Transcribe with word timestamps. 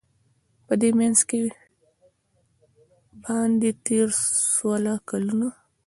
په 0.65 0.73
دې 0.81 0.89
منځ 0.99 1.17
کي 1.29 1.39
باندی 3.23 3.71
تېر 3.85 4.07
سوله 4.53 4.93
کلونه 5.09 5.49